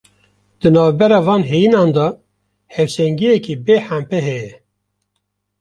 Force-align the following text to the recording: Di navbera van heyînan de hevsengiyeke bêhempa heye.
Di 0.61 0.69
navbera 0.73 1.19
van 1.27 1.43
heyînan 1.49 1.89
de 1.97 2.07
hevsengiyeke 2.73 3.53
bêhempa 3.65 4.19
heye. 4.27 4.51